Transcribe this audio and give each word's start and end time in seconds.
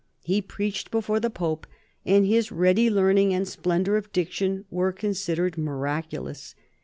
He 0.23 0.41
preached 0.41 0.89
before 0.89 1.19
the 1.19 1.29
Pope, 1.29 1.67
and 2.07 2.25
his 2.25 2.51
ready 2.51 2.89
learning 2.89 3.35
and 3.35 3.47
splendour 3.47 3.97
of 3.97 4.11
diction 4.11 4.65
were 4.71 4.91
con 4.91 5.11
sidered 5.11 5.59
miraculous. 5.59 6.55